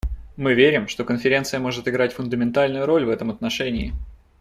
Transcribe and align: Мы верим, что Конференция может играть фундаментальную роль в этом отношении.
Мы 0.35 0.55
верим, 0.55 0.87
что 0.87 1.05
Конференция 1.05 1.59
может 1.59 1.87
играть 1.87 2.11
фундаментальную 2.13 2.87
роль 2.87 3.05
в 3.05 3.09
этом 3.11 3.29
отношении. 3.29 3.93